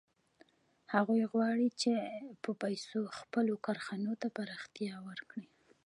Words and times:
هغوی 0.93 1.23
غواړي 1.31 1.69
چې 1.81 1.91
په 2.43 2.51
پیسو 2.61 2.99
خپلو 3.19 3.53
کارخانو 3.65 4.11
ته 4.21 4.27
پراختیا 4.37 4.95
ورکړي 5.07 5.47